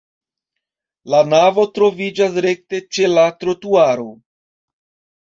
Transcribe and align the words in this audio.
La 1.15 1.19
navo 1.33 1.67
troviĝas 1.77 2.41
rekte 2.49 2.83
ĉe 2.87 3.13
la 3.15 3.29
trotuaro. 3.41 4.11